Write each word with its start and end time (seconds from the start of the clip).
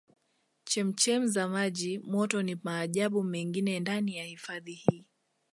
Chemchem 0.65 1.27
za 1.27 1.47
maji 1.47 1.99
moto 1.99 2.41
ni 2.41 2.55
maajabu 2.63 3.23
mengine 3.23 3.79
ndani 3.79 4.15
ya 4.17 4.23
hifadhi 4.23 4.73
hii 4.73 5.05